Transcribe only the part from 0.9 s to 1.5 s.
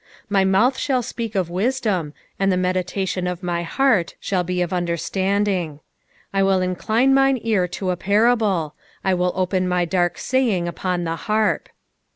speak